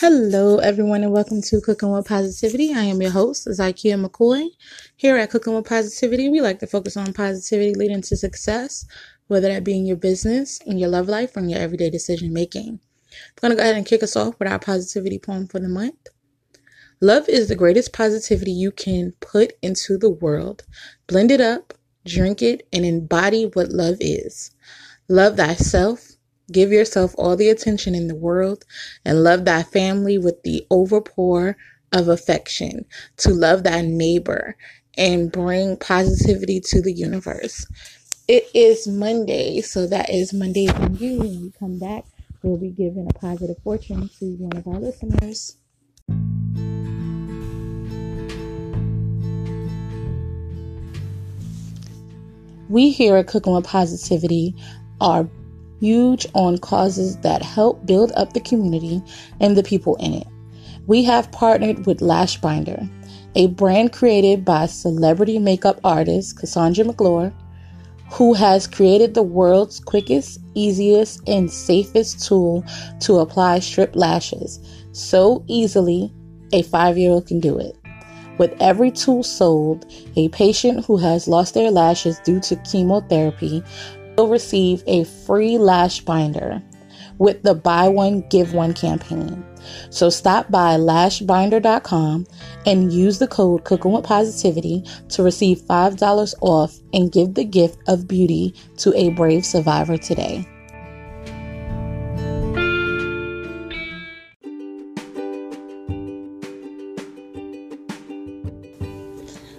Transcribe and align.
Hello, 0.00 0.58
everyone, 0.58 1.02
and 1.04 1.10
welcome 1.10 1.40
to 1.40 1.58
Cooking 1.62 1.90
with 1.90 2.06
Positivity. 2.06 2.74
I 2.74 2.82
am 2.82 3.00
your 3.00 3.12
host, 3.12 3.46
Zykia 3.46 3.98
McCoy. 3.98 4.50
Here 4.94 5.16
at 5.16 5.30
Cooking 5.30 5.54
with 5.54 5.64
Positivity, 5.64 6.28
we 6.28 6.42
like 6.42 6.58
to 6.58 6.66
focus 6.66 6.98
on 6.98 7.14
positivity 7.14 7.72
leading 7.72 8.02
to 8.02 8.14
success, 8.14 8.84
whether 9.28 9.48
that 9.48 9.64
be 9.64 9.74
in 9.74 9.86
your 9.86 9.96
business, 9.96 10.60
in 10.66 10.76
your 10.76 10.90
love 10.90 11.08
life, 11.08 11.34
or 11.34 11.40
in 11.40 11.48
your 11.48 11.60
everyday 11.60 11.88
decision 11.88 12.34
making. 12.34 12.78
I'm 13.08 13.40
going 13.40 13.52
to 13.52 13.56
go 13.56 13.62
ahead 13.62 13.74
and 13.74 13.86
kick 13.86 14.02
us 14.02 14.16
off 14.16 14.38
with 14.38 14.48
our 14.48 14.58
positivity 14.58 15.18
poem 15.18 15.48
for 15.48 15.60
the 15.60 15.68
month. 15.70 16.08
Love 17.00 17.26
is 17.26 17.48
the 17.48 17.56
greatest 17.56 17.94
positivity 17.94 18.52
you 18.52 18.72
can 18.72 19.14
put 19.20 19.54
into 19.62 19.96
the 19.96 20.10
world. 20.10 20.64
Blend 21.06 21.30
it 21.30 21.40
up, 21.40 21.72
drink 22.04 22.42
it, 22.42 22.68
and 22.70 22.84
embody 22.84 23.46
what 23.54 23.70
love 23.70 23.96
is. 24.00 24.50
Love 25.08 25.38
thyself 25.38 26.15
Give 26.52 26.70
yourself 26.70 27.12
all 27.18 27.34
the 27.34 27.48
attention 27.48 27.96
in 27.96 28.06
the 28.06 28.14
world 28.14 28.64
and 29.04 29.24
love 29.24 29.44
thy 29.44 29.64
family 29.64 30.16
with 30.16 30.44
the 30.44 30.64
overpour 30.70 31.56
of 31.92 32.06
affection, 32.06 32.84
to 33.16 33.30
love 33.30 33.64
thy 33.64 33.80
neighbor 33.80 34.56
and 34.96 35.32
bring 35.32 35.76
positivity 35.76 36.60
to 36.60 36.80
the 36.80 36.92
universe. 36.92 37.66
It 38.28 38.48
is 38.54 38.86
Monday, 38.86 39.60
so 39.60 39.88
that 39.88 40.08
is 40.08 40.32
Monday 40.32 40.68
for 40.68 40.90
you. 40.92 41.18
When 41.18 41.42
we 41.42 41.52
come 41.58 41.78
back, 41.78 42.04
we'll 42.42 42.58
be 42.58 42.70
giving 42.70 43.08
a 43.10 43.14
positive 43.14 43.56
fortune 43.64 44.08
to 44.20 44.36
one 44.36 44.56
of 44.56 44.68
our 44.68 44.78
listeners. 44.78 45.56
We 52.68 52.90
here 52.90 53.16
at 53.16 53.26
Cooking 53.26 53.54
with 53.54 53.64
Positivity 53.64 54.54
are 55.00 55.28
huge 55.80 56.26
on 56.34 56.58
causes 56.58 57.16
that 57.18 57.42
help 57.42 57.84
build 57.86 58.12
up 58.16 58.32
the 58.32 58.40
community 58.40 59.02
and 59.40 59.56
the 59.56 59.62
people 59.62 59.96
in 59.96 60.14
it. 60.14 60.26
We 60.86 61.02
have 61.04 61.32
partnered 61.32 61.86
with 61.86 62.00
Lashbinder, 62.00 62.88
a 63.34 63.48
brand 63.48 63.92
created 63.92 64.44
by 64.44 64.66
celebrity 64.66 65.38
makeup 65.38 65.80
artist 65.84 66.38
Cassandra 66.38 66.84
McClure, 66.84 67.32
who 68.10 68.34
has 68.34 68.66
created 68.66 69.14
the 69.14 69.22
world's 69.22 69.80
quickest, 69.80 70.40
easiest, 70.54 71.20
and 71.28 71.50
safest 71.50 72.24
tool 72.26 72.64
to 73.00 73.18
apply 73.18 73.58
strip 73.58 73.96
lashes 73.96 74.60
so 74.92 75.44
easily 75.46 76.12
a 76.52 76.62
five 76.62 76.96
year 76.96 77.10
old 77.10 77.26
can 77.26 77.40
do 77.40 77.58
it. 77.58 77.76
With 78.38 78.54
every 78.60 78.90
tool 78.90 79.22
sold, 79.22 79.90
a 80.14 80.28
patient 80.28 80.84
who 80.84 80.96
has 80.98 81.26
lost 81.26 81.54
their 81.54 81.70
lashes 81.70 82.18
due 82.20 82.40
to 82.40 82.56
chemotherapy 82.56 83.62
will 84.16 84.28
receive 84.28 84.82
a 84.86 85.04
free 85.04 85.58
lash 85.58 86.00
binder 86.00 86.62
with 87.18 87.42
the 87.42 87.54
buy 87.54 87.88
one 87.88 88.20
give 88.28 88.52
one 88.52 88.74
campaign. 88.74 89.44
So 89.90 90.10
stop 90.10 90.50
by 90.50 90.76
lashbinder.com 90.76 92.26
and 92.66 92.92
use 92.92 93.18
the 93.18 93.26
code 93.26 93.64
cooking 93.64 93.92
with 93.92 94.04
positivity 94.04 94.84
to 95.08 95.22
receive 95.22 95.58
$5 95.58 96.34
off 96.40 96.78
and 96.92 97.10
give 97.10 97.34
the 97.34 97.44
gift 97.44 97.78
of 97.88 98.06
beauty 98.06 98.54
to 98.78 98.94
a 98.94 99.10
brave 99.10 99.44
survivor 99.44 99.96
today. 99.96 100.46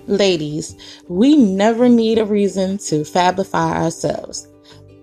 Ladies, 0.08 0.74
we 1.10 1.36
never 1.36 1.90
need 1.90 2.18
a 2.18 2.26
reason 2.26 2.78
to 2.78 3.02
fabify 3.02 3.76
ourselves, 3.76 4.48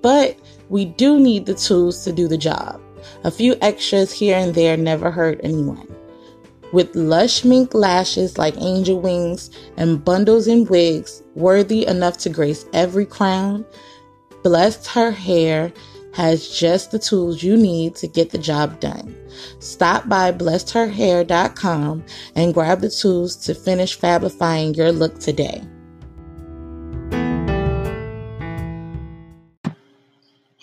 but 0.01 0.39
we 0.71 0.87
do 0.87 1.21
need 1.21 1.45
the 1.45 1.53
tools 1.53 2.05
to 2.05 2.13
do 2.13 2.27
the 2.27 2.39
job. 2.39 2.81
A 3.23 3.31
few 3.31 3.55
extras 3.61 4.11
here 4.11 4.39
and 4.39 4.55
there 4.55 4.79
never 4.79 5.11
hurt 5.11 5.41
anyone. 5.43 5.95
With 6.73 6.97
lush 6.97 7.45
mink 7.45 7.75
lashes 7.75 8.39
like 8.39 8.57
angel 8.57 8.99
wings 8.99 9.51
and 9.77 10.03
bundles 10.03 10.47
and 10.47 10.67
wigs 10.71 11.23
worthy 11.35 11.87
enough 11.87 12.17
to 12.19 12.31
grace 12.31 12.65
every 12.73 13.05
crown, 13.05 13.67
blessed 14.43 14.87
her 14.87 15.11
hair 15.11 15.71
has 16.15 16.49
just 16.49 16.93
the 16.93 16.99
tools 16.99 17.43
you 17.43 17.59
need 17.59 17.95
to 17.97 18.07
get 18.07 18.31
the 18.31 18.39
job 18.39 18.81
done. 18.81 19.15
Stop 19.59 20.09
by 20.09 20.33
blessedherhair.com 20.33 22.05
and 22.35 22.55
grab 22.55 22.81
the 22.81 22.91
tools 22.91 23.37
to 23.37 23.55
finish 23.55 23.99
fabifying 23.99 24.75
your 24.75 24.93
look 24.93 25.19
today. 25.19 25.63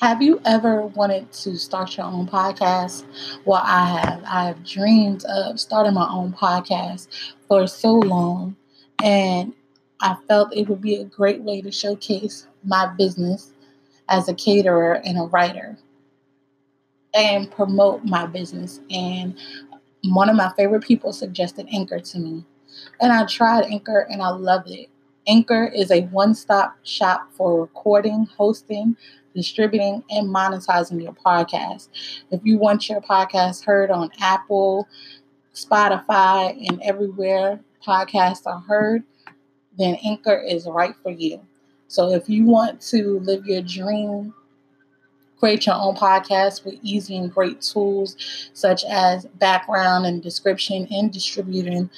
Have 0.01 0.19
you 0.19 0.41
ever 0.45 0.87
wanted 0.87 1.31
to 1.31 1.55
start 1.57 1.95
your 1.95 2.07
own 2.07 2.27
podcast? 2.27 3.05
Well, 3.45 3.61
I 3.63 3.85
have. 3.85 4.23
I 4.25 4.45
have 4.45 4.65
dreamed 4.65 5.23
of 5.25 5.59
starting 5.59 5.93
my 5.93 6.09
own 6.09 6.33
podcast 6.33 7.07
for 7.47 7.67
so 7.67 7.93
long, 7.93 8.55
and 9.03 9.53
I 9.99 10.15
felt 10.27 10.57
it 10.57 10.67
would 10.67 10.81
be 10.81 10.95
a 10.95 11.03
great 11.03 11.41
way 11.41 11.61
to 11.61 11.71
showcase 11.71 12.47
my 12.63 12.87
business 12.87 13.51
as 14.09 14.27
a 14.27 14.33
caterer 14.33 14.93
and 15.05 15.19
a 15.19 15.23
writer 15.23 15.77
and 17.13 17.51
promote 17.51 18.03
my 18.03 18.25
business. 18.25 18.79
And 18.89 19.37
one 20.05 20.29
of 20.29 20.35
my 20.35 20.51
favorite 20.57 20.83
people 20.83 21.13
suggested 21.13 21.67
Anchor 21.71 21.99
to 21.99 22.19
me. 22.19 22.45
And 22.99 23.11
I 23.11 23.25
tried 23.25 23.65
Anchor 23.65 24.07
and 24.09 24.21
I 24.21 24.29
loved 24.29 24.69
it. 24.69 24.89
Anchor 25.27 25.65
is 25.65 25.91
a 25.91 26.01
one 26.07 26.33
stop 26.33 26.77
shop 26.83 27.29
for 27.33 27.61
recording, 27.61 28.25
hosting, 28.37 28.95
distributing, 29.35 30.03
and 30.09 30.33
monetizing 30.33 31.01
your 31.01 31.13
podcast. 31.13 31.89
If 32.31 32.41
you 32.43 32.57
want 32.57 32.89
your 32.89 33.01
podcast 33.01 33.63
heard 33.63 33.91
on 33.91 34.09
Apple, 34.19 34.87
Spotify, 35.53 36.57
and 36.69 36.81
everywhere 36.81 37.59
podcasts 37.85 38.45
are 38.45 38.59
heard, 38.59 39.03
then 39.77 39.95
Anchor 40.03 40.37
is 40.37 40.67
right 40.67 40.95
for 41.03 41.11
you. 41.11 41.39
So 41.87 42.13
if 42.13 42.29
you 42.29 42.45
want 42.45 42.81
to 42.83 43.19
live 43.19 43.45
your 43.45 43.61
dream, 43.61 44.33
create 45.41 45.65
your 45.65 45.73
own 45.73 45.95
podcast 45.95 46.63
with 46.63 46.75
easy 46.83 47.17
and 47.17 47.33
great 47.33 47.59
tools 47.61 48.15
such 48.53 48.83
as 48.85 49.25
background 49.39 50.05
and 50.05 50.21
description 50.21 50.87
and 50.91 51.11
distributing 51.11 51.89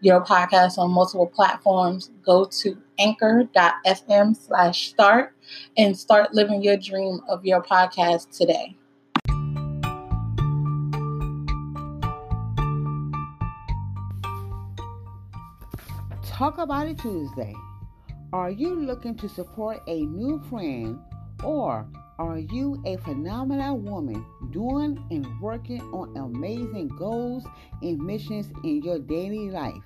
your 0.00 0.24
podcast 0.24 0.78
on 0.78 0.90
multiple 0.90 1.26
platforms, 1.26 2.10
go 2.24 2.46
to 2.46 2.78
anchor.fm 2.98 4.34
slash 4.34 4.88
start 4.88 5.34
and 5.76 5.96
start 5.96 6.32
living 6.32 6.62
your 6.62 6.78
dream 6.78 7.20
of 7.28 7.44
your 7.44 7.62
podcast 7.62 8.30
today. 8.30 8.74
Talk 16.24 16.56
about 16.56 16.86
it 16.88 16.98
Tuesday. 16.98 17.54
Are 18.32 18.50
you 18.50 18.74
looking 18.74 19.14
to 19.16 19.28
support 19.28 19.82
a 19.86 20.00
new 20.06 20.40
friend 20.48 20.98
or 21.44 21.86
are 22.18 22.38
you 22.38 22.82
a 22.86 22.96
phenomenal 22.98 23.78
woman 23.78 24.24
doing 24.50 25.04
and 25.10 25.26
working 25.40 25.82
on 25.92 26.16
amazing 26.16 26.88
goals 26.88 27.44
and 27.82 27.98
missions 27.98 28.50
in 28.64 28.82
your 28.82 28.98
daily 28.98 29.50
life? 29.50 29.82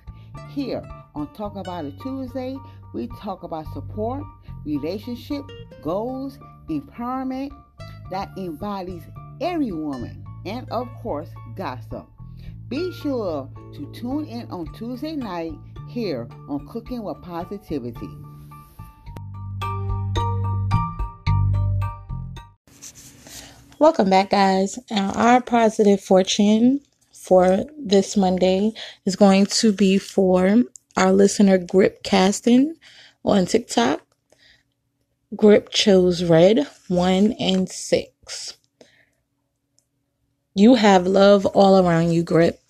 Here 0.49 0.81
on 1.13 1.33
Talk 1.33 1.57
About 1.57 1.85
It 1.85 1.99
Tuesday, 2.01 2.57
we 2.93 3.07
talk 3.19 3.43
about 3.43 3.65
support, 3.73 4.23
relationship, 4.63 5.43
goals, 5.81 6.39
empowerment 6.69 7.51
that 8.11 8.29
embodies 8.37 9.03
every 9.41 9.71
woman, 9.71 10.23
and 10.45 10.69
of 10.69 10.87
course, 11.01 11.29
gossip. 11.55 12.07
Be 12.69 12.93
sure 12.93 13.49
to 13.73 13.91
tune 13.91 14.25
in 14.25 14.49
on 14.51 14.73
Tuesday 14.73 15.17
night 15.17 15.51
here 15.89 16.29
on 16.47 16.65
Cooking 16.67 17.03
with 17.03 17.21
Positivity. 17.21 18.09
Welcome 23.81 24.11
back, 24.11 24.29
guys. 24.29 24.77
Now, 24.91 25.11
our 25.13 25.41
positive 25.41 25.99
fortune 25.99 26.81
for 27.11 27.65
this 27.79 28.15
Monday 28.15 28.73
is 29.05 29.15
going 29.15 29.47
to 29.47 29.73
be 29.73 29.97
for 29.97 30.61
our 30.95 31.11
listener 31.11 31.57
Grip 31.57 32.03
Casting 32.03 32.75
on 33.25 33.47
TikTok. 33.47 34.01
Grip 35.35 35.71
chose 35.71 36.23
red, 36.23 36.67
one 36.89 37.33
and 37.39 37.67
six. 37.67 38.55
You 40.53 40.75
have 40.75 41.07
love 41.07 41.47
all 41.47 41.83
around 41.83 42.11
you, 42.11 42.21
Grip. 42.21 42.61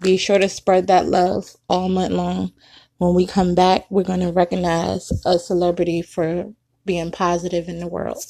Be 0.00 0.16
sure 0.16 0.38
to 0.38 0.48
spread 0.48 0.86
that 0.86 1.06
love 1.06 1.56
all 1.68 1.88
month 1.88 2.12
long. 2.12 2.52
When 2.98 3.14
we 3.14 3.26
come 3.26 3.56
back, 3.56 3.90
we're 3.90 4.04
going 4.04 4.20
to 4.20 4.30
recognize 4.30 5.10
a 5.26 5.40
celebrity 5.40 6.00
for 6.00 6.52
being 6.86 7.10
positive 7.10 7.68
in 7.68 7.80
the 7.80 7.88
world. 7.88 8.24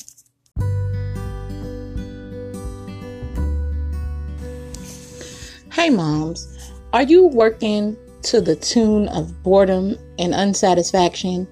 Hey, 5.73 5.89
moms, 5.89 6.71
are 6.93 7.03
you 7.03 7.29
working 7.29 7.97
to 8.25 8.43
the 8.43 8.55
tune 8.55 9.09
of 9.09 9.43
boredom 9.43 9.97
and 10.19 10.35
unsatisfaction? 10.35 11.49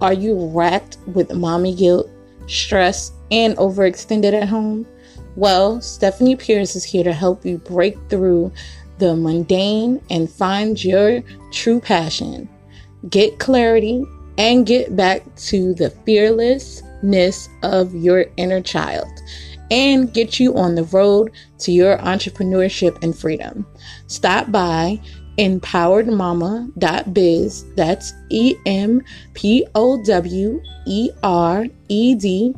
Are 0.00 0.12
you 0.12 0.36
racked 0.54 0.98
with 1.12 1.34
mommy 1.34 1.74
guilt, 1.74 2.08
stress, 2.46 3.10
and 3.32 3.56
overextended 3.56 4.40
at 4.40 4.48
home? 4.48 4.86
Well, 5.34 5.80
Stephanie 5.80 6.36
Pierce 6.36 6.76
is 6.76 6.84
here 6.84 7.02
to 7.02 7.12
help 7.12 7.44
you 7.44 7.58
break 7.58 7.98
through 8.08 8.52
the 8.98 9.16
mundane 9.16 10.00
and 10.10 10.30
find 10.30 10.82
your 10.82 11.24
true 11.50 11.80
passion. 11.80 12.48
Get 13.10 13.40
clarity 13.40 14.04
and 14.38 14.64
get 14.64 14.94
back 14.94 15.22
to 15.48 15.74
the 15.74 15.90
fearlessness 15.90 17.48
of 17.64 17.96
your 17.96 18.26
inner 18.36 18.60
child 18.60 19.08
and 19.70 20.12
get 20.12 20.38
you 20.38 20.54
on 20.56 20.74
the 20.74 20.84
road 20.84 21.32
to 21.58 21.72
your 21.72 21.96
entrepreneurship 21.98 23.02
and 23.02 23.16
freedom. 23.16 23.66
Stop 24.06 24.52
by 24.52 25.00
empoweredmama.biz. 25.38 27.64
That's 27.74 28.12
E 28.30 28.54
M 28.66 29.02
P 29.34 29.66
O 29.74 30.02
W 30.04 30.62
E 30.86 31.10
R 31.22 31.66
E 31.88 32.14
D 32.14 32.54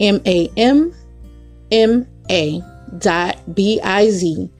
M 0.00 0.20
A 0.26 0.50
M 0.56 0.92
M 1.70 2.06
A 2.30 2.62
dot 2.98 3.54
B 3.54 3.80
I 3.82 4.10
Z 4.10 4.50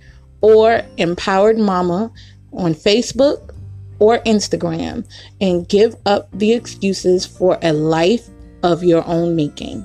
or 0.40 0.82
Empowered 0.96 1.58
Mama 1.58 2.10
on 2.52 2.74
Facebook 2.74 3.54
or 3.98 4.18
Instagram 4.20 5.04
and 5.40 5.68
give 5.68 5.96
up 6.06 6.28
the 6.32 6.52
excuses 6.52 7.26
for 7.26 7.58
a 7.62 7.72
life 7.72 8.28
of 8.62 8.84
your 8.84 9.04
own 9.06 9.34
making. 9.34 9.84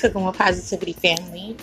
Cooking 0.00 0.24
with 0.24 0.38
Positivity 0.38 0.94
family. 0.94 1.58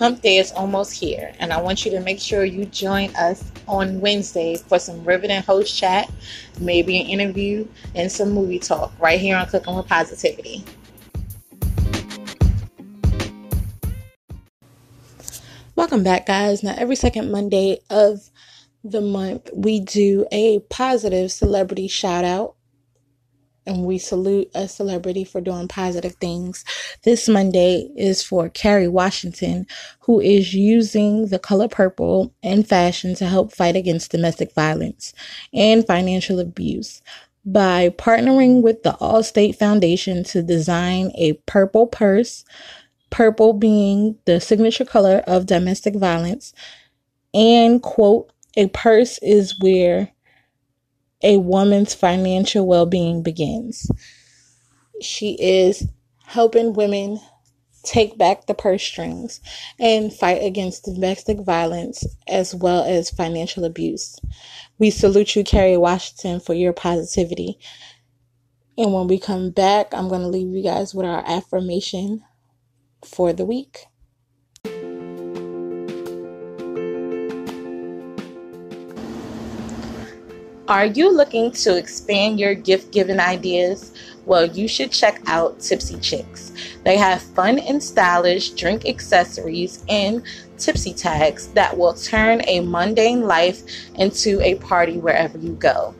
Hump 0.00 0.22
Day 0.22 0.38
is 0.38 0.50
almost 0.50 0.92
here, 0.92 1.32
and 1.38 1.52
I 1.52 1.60
want 1.60 1.84
you 1.84 1.92
to 1.92 2.00
make 2.00 2.18
sure 2.18 2.44
you 2.44 2.64
join 2.64 3.14
us 3.14 3.52
on 3.68 4.00
Wednesday 4.00 4.56
for 4.56 4.80
some 4.80 5.04
riveting 5.04 5.40
host 5.42 5.78
chat, 5.78 6.10
maybe 6.58 7.00
an 7.00 7.06
interview, 7.06 7.68
and 7.94 8.10
some 8.10 8.32
movie 8.32 8.58
talk 8.58 8.92
right 8.98 9.20
here 9.20 9.36
on 9.36 9.46
Cooking 9.46 9.76
with 9.76 9.86
Positivity. 9.86 10.64
Welcome 15.76 16.02
back, 16.02 16.26
guys. 16.26 16.64
Now, 16.64 16.74
every 16.76 16.96
second 16.96 17.30
Monday 17.30 17.78
of 17.88 18.30
the 18.82 19.00
month, 19.00 19.48
we 19.54 19.78
do 19.78 20.26
a 20.32 20.58
positive 20.70 21.30
celebrity 21.30 21.86
shout 21.86 22.24
out 22.24 22.56
and 23.66 23.84
we 23.84 23.98
salute 23.98 24.50
a 24.54 24.66
celebrity 24.68 25.24
for 25.24 25.40
doing 25.40 25.68
positive 25.68 26.14
things. 26.14 26.64
This 27.02 27.28
Monday 27.28 27.90
is 27.96 28.22
for 28.22 28.48
Kerry 28.48 28.88
Washington, 28.88 29.66
who 30.00 30.20
is 30.20 30.54
using 30.54 31.28
the 31.28 31.38
color 31.38 31.68
purple 31.68 32.32
in 32.42 32.62
fashion 32.64 33.14
to 33.16 33.26
help 33.26 33.52
fight 33.52 33.76
against 33.76 34.10
domestic 34.10 34.54
violence 34.54 35.12
and 35.52 35.86
financial 35.86 36.40
abuse 36.40 37.02
by 37.44 37.88
partnering 37.90 38.62
with 38.62 38.82
the 38.82 38.92
Allstate 39.00 39.56
Foundation 39.56 40.24
to 40.24 40.42
design 40.42 41.10
a 41.14 41.34
purple 41.46 41.86
purse, 41.86 42.44
purple 43.10 43.52
being 43.52 44.16
the 44.26 44.40
signature 44.40 44.84
color 44.84 45.22
of 45.26 45.46
domestic 45.46 45.96
violence, 45.96 46.52
and 47.32 47.82
quote, 47.82 48.32
a 48.56 48.68
purse 48.68 49.18
is 49.22 49.58
where 49.60 50.10
a 51.22 51.38
woman's 51.38 51.94
financial 51.94 52.66
well 52.66 52.86
being 52.86 53.22
begins. 53.22 53.90
She 55.00 55.36
is 55.40 55.86
helping 56.24 56.72
women 56.74 57.20
take 57.82 58.18
back 58.18 58.46
the 58.46 58.54
purse 58.54 58.82
strings 58.82 59.40
and 59.78 60.12
fight 60.12 60.42
against 60.42 60.84
domestic 60.84 61.40
violence 61.40 62.04
as 62.28 62.54
well 62.54 62.84
as 62.84 63.10
financial 63.10 63.64
abuse. 63.64 64.18
We 64.78 64.90
salute 64.90 65.34
you, 65.36 65.44
Kerry 65.44 65.76
Washington, 65.76 66.40
for 66.40 66.54
your 66.54 66.72
positivity. 66.72 67.58
And 68.76 68.92
when 68.92 69.08
we 69.08 69.18
come 69.18 69.50
back, 69.50 69.92
I'm 69.92 70.08
going 70.08 70.22
to 70.22 70.28
leave 70.28 70.48
you 70.48 70.62
guys 70.62 70.94
with 70.94 71.06
our 71.06 71.22
affirmation 71.26 72.22
for 73.04 73.32
the 73.32 73.44
week. 73.44 73.86
Are 80.70 80.86
you 80.86 81.12
looking 81.12 81.50
to 81.50 81.76
expand 81.76 82.38
your 82.38 82.54
gift 82.54 82.92
giving 82.92 83.18
ideas? 83.18 83.92
Well, 84.24 84.46
you 84.46 84.68
should 84.68 84.92
check 84.92 85.20
out 85.26 85.58
Tipsy 85.58 85.98
Chicks. 85.98 86.52
They 86.84 86.96
have 86.96 87.20
fun 87.20 87.58
and 87.58 87.82
stylish 87.82 88.50
drink 88.50 88.86
accessories 88.86 89.84
and 89.88 90.22
tipsy 90.58 90.94
tags 90.94 91.48
that 91.54 91.76
will 91.76 91.94
turn 91.94 92.42
a 92.46 92.60
mundane 92.60 93.22
life 93.22 93.64
into 93.96 94.40
a 94.42 94.54
party 94.60 94.98
wherever 94.98 95.36
you 95.38 95.54
go. 95.54 95.92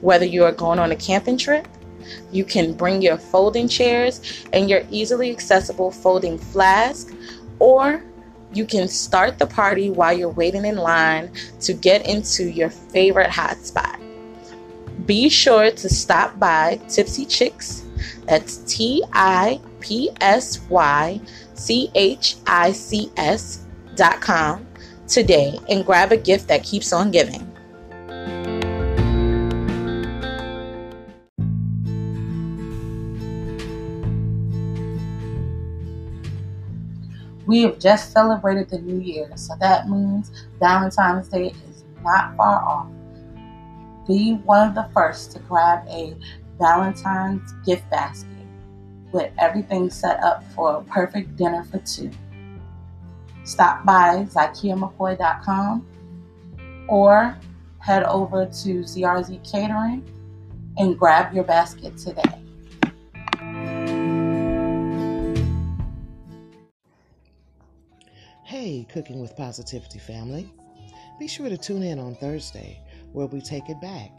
Whether 0.00 0.24
you 0.24 0.44
are 0.44 0.52
going 0.52 0.78
on 0.78 0.90
a 0.90 0.96
camping 0.96 1.36
trip, 1.36 1.68
you 2.32 2.46
can 2.46 2.72
bring 2.72 3.02
your 3.02 3.18
folding 3.18 3.68
chairs 3.68 4.22
and 4.54 4.70
your 4.70 4.84
easily 4.90 5.30
accessible 5.32 5.90
folding 5.90 6.38
flask, 6.38 7.14
or 7.58 8.02
you 8.54 8.64
can 8.64 8.88
start 8.88 9.38
the 9.38 9.46
party 9.46 9.90
while 9.90 10.16
you're 10.16 10.30
waiting 10.30 10.64
in 10.64 10.78
line 10.78 11.30
to 11.60 11.74
get 11.74 12.06
into 12.06 12.50
your 12.50 12.70
favorite 12.70 13.28
hotspot. 13.28 14.00
Be 15.06 15.28
sure 15.28 15.70
to 15.70 15.88
stop 15.90 16.38
by 16.38 16.80
Tipsy 16.88 17.26
Chicks. 17.26 17.84
That's 18.26 18.56
T 18.64 19.04
I 19.12 19.60
P 19.80 20.10
S 20.20 20.62
Y 20.70 21.20
C 21.52 21.90
H 21.94 22.36
I 22.46 22.72
C 22.72 23.12
S 23.18 23.66
dot 23.96 24.22
com 24.22 24.66
today 25.06 25.58
and 25.68 25.84
grab 25.84 26.12
a 26.12 26.16
gift 26.16 26.48
that 26.48 26.64
keeps 26.64 26.90
on 26.92 27.10
giving. 27.10 27.50
We 37.46 37.60
have 37.60 37.78
just 37.78 38.10
celebrated 38.10 38.70
the 38.70 38.78
new 38.78 39.00
year, 39.04 39.30
so 39.36 39.52
that 39.60 39.86
means 39.86 40.46
Valentine's 40.58 41.28
Day 41.28 41.48
is 41.68 41.84
not 42.02 42.34
far 42.36 42.64
off. 42.64 42.93
Be 44.06 44.34
one 44.44 44.68
of 44.68 44.74
the 44.74 44.86
first 44.92 45.32
to 45.32 45.38
grab 45.40 45.86
a 45.88 46.14
Valentine's 46.58 47.52
gift 47.64 47.88
basket 47.90 48.28
with 49.12 49.32
everything 49.38 49.88
set 49.88 50.22
up 50.22 50.44
for 50.52 50.76
a 50.76 50.84
perfect 50.84 51.36
dinner 51.36 51.64
for 51.64 51.78
two. 51.78 52.10
Stop 53.44 53.84
by 53.84 54.26
ZykiaMcCoy.com 54.28 55.86
or 56.88 57.36
head 57.78 58.02
over 58.04 58.44
to 58.44 58.80
ZRZ 58.80 59.50
Catering 59.50 60.04
and 60.76 60.98
grab 60.98 61.32
your 61.32 61.44
basket 61.44 61.96
today. 61.96 62.22
Hey, 68.44 68.86
Cooking 68.92 69.20
with 69.20 69.34
Positivity 69.36 69.98
family. 69.98 70.52
Be 71.18 71.26
sure 71.26 71.48
to 71.48 71.56
tune 71.56 71.82
in 71.82 71.98
on 71.98 72.14
Thursday 72.16 72.80
where 73.14 73.26
we 73.26 73.40
take 73.40 73.70
it 73.70 73.80
back. 73.80 74.10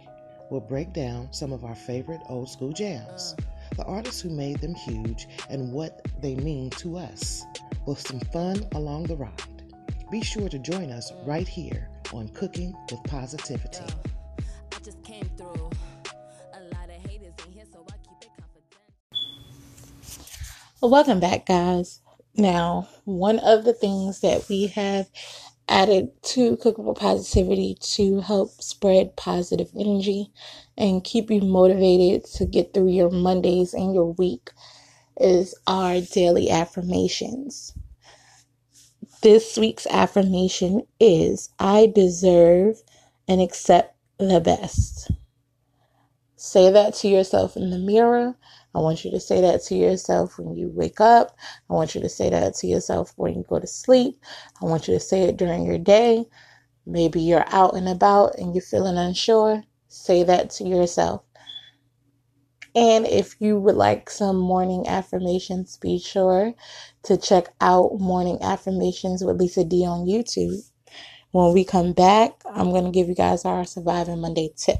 We'll 0.50 0.62
break 0.62 0.94
down 0.94 1.32
some 1.32 1.52
of 1.52 1.64
our 1.64 1.76
favorite 1.76 2.22
old 2.30 2.50
school 2.50 2.72
jams, 2.72 3.36
the 3.76 3.84
artists 3.84 4.22
who 4.22 4.30
made 4.30 4.60
them 4.62 4.74
huge, 4.74 5.28
and 5.50 5.72
what 5.72 6.08
they 6.22 6.36
mean 6.36 6.70
to 6.72 6.98
us, 6.98 7.44
with 7.86 8.00
some 8.00 8.22
fun 8.32 8.66
along 8.74 9.04
the 9.04 9.18
ride. 9.18 9.32
Be 10.12 10.22
sure 10.22 10.50
to 10.50 10.60
join 10.60 10.92
us 10.92 11.12
right 11.26 11.48
here 11.48 11.90
on 12.14 12.30
Cooking 12.30 12.74
with 12.90 13.04
Positivity. 13.04 13.86
Well, 20.82 20.92
welcome 20.92 21.20
back, 21.20 21.48
guys. 21.48 22.00
Now, 22.38 22.88
one 23.06 23.40
of 23.40 23.66
the 23.66 23.74
things 23.74 24.22
that 24.22 24.48
we 24.48 24.68
have 24.68 25.10
added 25.68 26.12
to 26.24 26.58
Cooking 26.58 26.86
with 26.86 26.98
Positivity 26.98 27.78
to 27.82 28.22
help 28.22 28.62
spread 28.62 29.16
positive 29.16 29.70
energy 29.78 30.32
and 30.78 31.04
keep 31.04 31.32
you 31.32 31.42
motivated 31.42 32.26
to 32.34 32.46
get 32.46 32.74
through 32.74 32.90
your 32.90 33.10
Mondays 33.10 33.74
and 33.74 33.94
your 33.94 34.14
week 34.14 34.52
is 35.20 35.56
our 35.68 36.02
daily 36.02 36.50
affirmations. 36.50 37.74
This 39.22 39.58
week's 39.58 39.88
affirmation 39.88 40.84
is 41.00 41.50
I 41.60 41.88
deserve 41.88 42.82
and 43.28 43.42
accept 43.42 43.96
the 44.20 44.40
best. 44.40 45.12
Say 46.36 46.70
that 46.72 46.94
to 46.96 47.08
yourself 47.08 47.58
in 47.58 47.72
the 47.72 47.80
mirror 47.80 48.36
I 48.76 48.80
want 48.80 49.06
you 49.06 49.12
to 49.12 49.22
say 49.22 49.42
that 49.42 49.64
to 49.64 49.76
yourself 49.76 50.38
when 50.38 50.56
you 50.58 50.70
wake 50.70 51.02
up. 51.02 51.38
I 51.70 51.74
want 51.74 51.96
you 51.96 52.02
to 52.02 52.10
say 52.10 52.30
that 52.30 52.56
to 52.56 52.68
yourself 52.68 53.14
when 53.16 53.34
you 53.36 53.46
go 53.48 53.60
to 53.60 53.68
sleep. 53.68 54.20
I 54.62 54.66
want 54.66 54.88
you 54.90 54.94
to 54.96 55.00
say 55.00 55.24
it 55.24 55.38
during 55.38 55.66
your 55.66 55.80
day. 55.80 56.26
Maybe 56.86 57.22
you're 57.22 57.46
out 57.48 57.76
and 57.76 57.88
about 57.88 58.38
and 58.38 58.54
you're 58.54 58.62
feeling 58.62 58.98
unsure. 58.98 59.64
Say 59.88 60.24
that 60.24 60.50
to 60.52 60.66
yourself. 60.66 61.24
And 62.76 63.08
if 63.08 63.38
you 63.40 63.58
would 63.58 63.76
like 63.76 64.10
some 64.10 64.36
morning 64.38 64.86
affirmations, 64.88 65.78
be 65.78 65.98
sure 65.98 66.54
to 67.04 67.18
check 67.18 67.54
out 67.62 68.00
Morning 68.02 68.38
Affirmations 68.42 69.24
with 69.24 69.40
Lisa 69.40 69.64
D 69.64 69.86
on 69.86 70.06
YouTube. 70.06 70.62
When 71.32 71.54
we 71.54 71.64
come 71.64 71.94
back, 71.94 72.42
I'm 72.54 72.72
going 72.72 72.86
to 72.86 72.92
give 72.92 73.08
you 73.08 73.16
guys 73.16 73.46
our 73.46 73.66
Surviving 73.66 74.20
Monday 74.22 74.52
tip. 74.58 74.80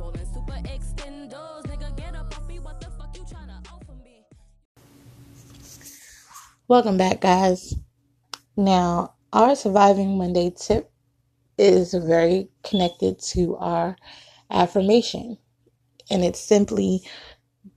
Super 0.00 0.62
extendos. 0.64 1.62
Nigga, 1.66 1.94
get 1.94 2.14
up 2.14 2.34
off 2.34 2.48
me. 2.48 2.58
What 2.58 2.80
the 2.80 2.86
fuck 2.86 3.14
you 3.14 3.22
offer 3.70 3.92
me? 4.02 4.24
Welcome 6.68 6.96
back, 6.96 7.20
guys. 7.20 7.74
Now, 8.56 9.12
our 9.34 9.54
Surviving 9.54 10.16
Monday 10.16 10.54
tip 10.56 10.90
is 11.58 11.92
very 11.92 12.48
connected 12.64 13.18
to 13.32 13.56
our 13.56 13.94
affirmation. 14.50 15.36
And 16.10 16.24
it's 16.24 16.40
simply 16.40 17.02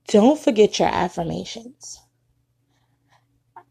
don't 0.08 0.40
forget 0.40 0.80
your 0.80 0.88
affirmations. 0.88 2.00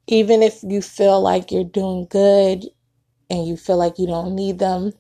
Even 0.07 0.43
if 0.43 0.63
you 0.63 0.83
feel 0.83 1.23
like 1.23 1.51
you're 1.51 1.65
doing 1.65 2.07
good 2.11 2.67
and 3.31 3.47
you 3.47 3.57
feel 3.57 3.79
like 3.79 3.99
you 3.99 4.07
don't 4.07 4.35
need 4.35 4.59
them, 4.59 4.93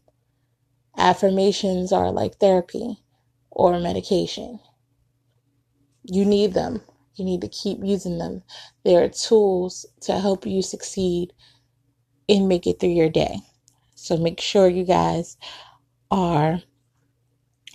affirmations 0.96 1.92
are 1.92 2.10
like 2.10 2.36
therapy 2.36 2.96
or 3.52 3.78
medication. 3.80 4.58
You 6.04 6.24
need 6.24 6.54
them. 6.54 6.82
You 7.14 7.24
need 7.24 7.42
to 7.42 7.48
keep 7.48 7.78
using 7.82 8.18
them. 8.18 8.42
They 8.84 8.96
are 8.96 9.08
tools 9.08 9.86
to 10.02 10.18
help 10.18 10.46
you 10.46 10.62
succeed 10.62 11.32
and 12.28 12.48
make 12.48 12.66
it 12.66 12.80
through 12.80 12.90
your 12.90 13.10
day. 13.10 13.38
So 13.94 14.16
make 14.16 14.40
sure 14.40 14.68
you 14.68 14.84
guys 14.84 15.36
are 16.10 16.60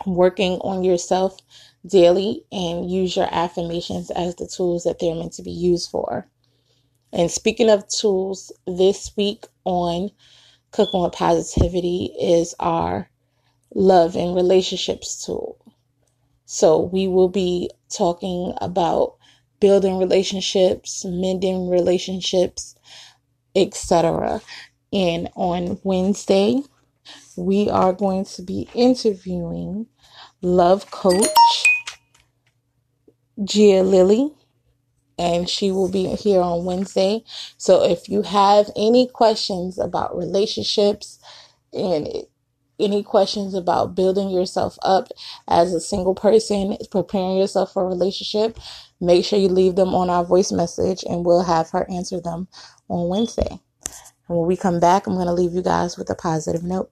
working 0.06 0.54
on 0.60 0.84
yourself 0.84 1.38
daily 1.86 2.44
and 2.52 2.90
use 2.90 3.16
your 3.16 3.30
affirmations 3.32 4.12
as 4.12 4.36
the 4.36 4.48
tools 4.48 4.84
that 4.84 5.00
they're 5.00 5.16
meant 5.16 5.34
to 5.34 5.44
be 5.44 5.52
used 5.52 5.90
for. 5.90 6.28
And 7.14 7.32
speaking 7.32 7.70
of 7.70 7.88
tools, 7.88 8.52
this 8.66 9.12
week 9.16 9.46
on 9.64 10.12
Cooking 10.72 11.02
with 11.02 11.14
Positivity 11.14 12.12
is 12.20 12.54
our 12.60 13.10
love 13.74 14.16
and 14.16 14.36
relationships 14.36 15.26
tool. 15.26 15.58
So 16.50 16.80
we 16.80 17.10
will 17.10 17.28
be 17.28 17.70
talking 17.90 18.54
about 18.62 19.16
building 19.60 19.98
relationships, 19.98 21.04
mending 21.06 21.70
relationships, 21.70 22.74
etc. 23.54 24.42
And 24.94 25.30
on 25.36 25.78
Wednesday, 25.84 26.62
we 27.36 27.70
are 27.70 27.92
going 27.92 28.24
to 28.24 28.42
be 28.42 28.70
interviewing 28.74 29.88
love 30.42 30.90
coach 30.90 31.28
Gia 33.44 33.84
Lily, 33.84 34.32
and 35.20 35.50
she 35.50 35.70
will 35.72 35.90
be 35.90 36.16
here 36.16 36.40
on 36.40 36.64
Wednesday. 36.64 37.26
So 37.58 37.84
if 37.84 38.08
you 38.08 38.22
have 38.22 38.72
any 38.78 39.08
questions 39.08 39.78
about 39.78 40.18
relationships 40.18 41.20
and 41.74 42.08
any 42.80 43.04
questions 43.04 43.54
about 43.54 43.96
building 43.96 44.30
yourself 44.30 44.78
up 44.84 45.10
as 45.48 45.74
a 45.74 45.82
single 45.82 46.16
person, 46.16 46.78
preparing 46.92 47.38
yourself 47.38 47.74
for 47.74 47.84
a 47.84 47.88
relationship, 47.88 48.58
make 49.00 49.26
sure 49.26 49.40
you 49.40 49.50
leave 49.50 49.76
them 49.76 49.96
on 49.96 50.10
our 50.10 50.24
voice 50.24 50.52
message 50.52 51.04
and 51.08 51.26
we'll 51.26 51.44
have 51.44 51.70
her 51.72 51.90
answer 51.90 52.20
them 52.20 52.48
on 52.90 53.10
Wednesday. 53.10 53.60
And 54.28 54.38
when 54.38 54.48
we 54.48 54.58
come 54.58 54.80
back, 54.80 55.08
I'm 55.08 55.16
going 55.16 55.28
to 55.28 55.34
leave 55.34 55.54
you 55.54 55.62
guys 55.62 55.98
with 55.98 56.10
a 56.10 56.16
positive 56.16 56.64
note. 56.64 56.92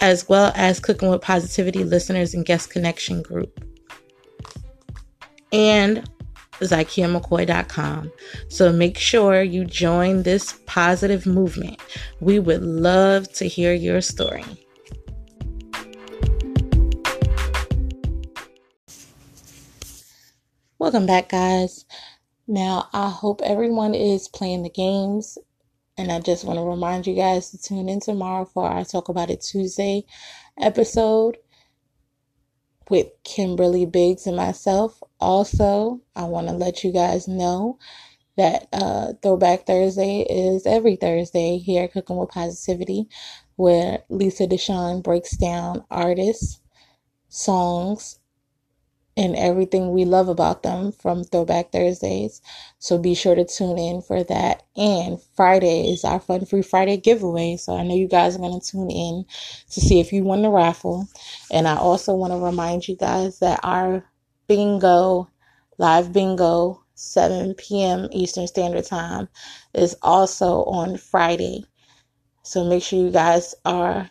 as 0.00 0.28
well 0.28 0.52
as 0.54 0.80
Cooking 0.80 1.10
with 1.10 1.22
Positivity 1.22 1.84
listeners 1.84 2.34
and 2.34 2.44
guest 2.44 2.70
connection 2.70 3.22
group. 3.22 3.64
And 5.52 6.08
ZykiaMcCoy.com. 6.60 8.12
So 8.48 8.72
make 8.72 8.98
sure 8.98 9.42
you 9.42 9.64
join 9.64 10.22
this 10.22 10.54
positive 10.66 11.26
movement. 11.26 11.80
We 12.20 12.38
would 12.38 12.62
love 12.62 13.32
to 13.34 13.46
hear 13.46 13.72
your 13.72 14.00
story. 14.00 14.44
Welcome 20.78 21.06
back, 21.06 21.28
guys. 21.28 21.84
Now, 22.46 22.88
I 22.92 23.10
hope 23.10 23.42
everyone 23.42 23.94
is 23.94 24.28
playing 24.28 24.62
the 24.62 24.70
games 24.70 25.38
and 25.98 26.12
I 26.12 26.20
just 26.20 26.44
want 26.44 26.58
to 26.60 26.64
remind 26.64 27.08
you 27.08 27.14
guys 27.14 27.50
to 27.50 27.58
tune 27.60 27.88
in 27.88 27.98
tomorrow 27.98 28.44
for 28.44 28.68
our 28.68 28.84
Talk 28.84 29.08
About 29.08 29.30
It 29.30 29.40
Tuesday 29.40 30.04
episode 30.56 31.38
with 32.88 33.08
Kimberly 33.24 33.84
Biggs 33.84 34.26
and 34.26 34.36
myself. 34.36 35.02
Also, 35.18 36.00
I 36.14 36.24
want 36.24 36.46
to 36.46 36.54
let 36.54 36.84
you 36.84 36.92
guys 36.92 37.26
know 37.26 37.78
that 38.36 38.68
uh, 38.72 39.14
Throwback 39.20 39.66
Thursday 39.66 40.20
is 40.20 40.66
every 40.66 40.94
Thursday 40.94 41.58
here 41.58 41.84
at 41.84 41.92
Cooking 41.92 42.16
with 42.16 42.30
Positivity, 42.30 43.08
where 43.56 44.04
Lisa 44.08 44.46
Deshawn 44.46 45.02
breaks 45.02 45.36
down 45.36 45.84
artists, 45.90 46.60
songs, 47.28 48.17
and 49.18 49.34
everything 49.34 49.90
we 49.90 50.04
love 50.04 50.28
about 50.28 50.62
them 50.62 50.92
from 50.92 51.24
Throwback 51.24 51.72
Thursdays. 51.72 52.40
So 52.78 52.98
be 52.98 53.14
sure 53.14 53.34
to 53.34 53.44
tune 53.44 53.76
in 53.76 54.00
for 54.00 54.22
that. 54.22 54.62
And 54.76 55.20
Friday 55.34 55.90
is 55.90 56.04
our 56.04 56.20
Fun 56.20 56.46
Free 56.46 56.62
Friday 56.62 56.98
giveaway. 56.98 57.56
So 57.56 57.76
I 57.76 57.82
know 57.82 57.96
you 57.96 58.06
guys 58.06 58.36
are 58.36 58.38
going 58.38 58.60
to 58.60 58.64
tune 58.64 58.92
in 58.92 59.24
to 59.72 59.80
see 59.80 59.98
if 59.98 60.12
you 60.12 60.22
won 60.22 60.42
the 60.42 60.50
raffle. 60.50 61.08
And 61.50 61.66
I 61.66 61.76
also 61.76 62.14
want 62.14 62.32
to 62.32 62.38
remind 62.38 62.86
you 62.86 62.94
guys 62.94 63.40
that 63.40 63.58
our 63.64 64.04
bingo, 64.46 65.28
live 65.78 66.12
bingo, 66.12 66.84
7 66.94 67.54
p.m. 67.54 68.08
Eastern 68.12 68.46
Standard 68.46 68.84
Time, 68.84 69.28
is 69.74 69.96
also 70.00 70.62
on 70.62 70.96
Friday. 70.96 71.64
So 72.44 72.64
make 72.64 72.84
sure 72.84 73.00
you 73.00 73.10
guys 73.10 73.56
are 73.64 74.08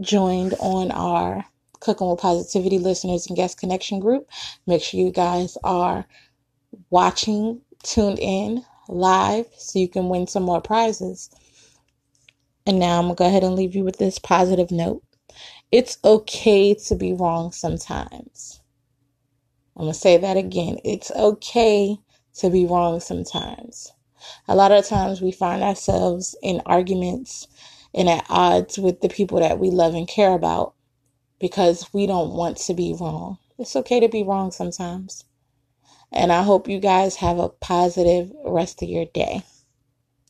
joined 0.00 0.54
on 0.60 0.92
our 0.92 1.44
Cooking 1.80 2.08
with 2.08 2.20
Positivity 2.20 2.78
listeners 2.78 3.26
and 3.26 3.36
guest 3.36 3.58
connection 3.58 4.00
group. 4.00 4.28
Make 4.66 4.82
sure 4.82 5.00
you 5.00 5.10
guys 5.10 5.56
are 5.64 6.06
watching, 6.90 7.60
tuned 7.82 8.18
in 8.18 8.64
live 8.88 9.46
so 9.56 9.78
you 9.78 9.88
can 9.88 10.08
win 10.08 10.26
some 10.26 10.42
more 10.42 10.60
prizes. 10.60 11.30
And 12.66 12.78
now 12.78 12.98
I'm 12.98 13.06
going 13.06 13.16
to 13.16 13.18
go 13.18 13.26
ahead 13.26 13.44
and 13.44 13.54
leave 13.54 13.74
you 13.74 13.84
with 13.84 13.98
this 13.98 14.18
positive 14.18 14.70
note. 14.70 15.02
It's 15.72 15.98
okay 16.04 16.74
to 16.74 16.94
be 16.94 17.12
wrong 17.12 17.52
sometimes. 17.52 18.60
I'm 19.76 19.84
going 19.84 19.92
to 19.92 19.98
say 19.98 20.16
that 20.18 20.36
again. 20.36 20.78
It's 20.84 21.10
okay 21.12 21.96
to 22.34 22.50
be 22.50 22.66
wrong 22.66 23.00
sometimes. 23.00 23.92
A 24.48 24.54
lot 24.54 24.72
of 24.72 24.86
times 24.86 25.22
we 25.22 25.32
find 25.32 25.62
ourselves 25.62 26.36
in 26.42 26.60
arguments 26.66 27.46
and 27.94 28.08
at 28.08 28.26
odds 28.28 28.78
with 28.78 29.00
the 29.00 29.08
people 29.08 29.40
that 29.40 29.58
we 29.58 29.70
love 29.70 29.94
and 29.94 30.06
care 30.06 30.34
about 30.34 30.74
because 31.40 31.92
we 31.92 32.06
don't 32.06 32.32
want 32.32 32.58
to 32.58 32.74
be 32.74 32.94
wrong. 32.98 33.38
It's 33.58 33.76
okay 33.76 34.00
to 34.00 34.08
be 34.08 34.22
wrong 34.22 34.52
sometimes. 34.52 35.24
And 36.12 36.32
I 36.32 36.42
hope 36.42 36.68
you 36.68 36.80
guys 36.80 37.16
have 37.16 37.38
a 37.38 37.48
positive 37.48 38.32
rest 38.44 38.82
of 38.82 38.88
your 38.88 39.06
day. 39.06 39.42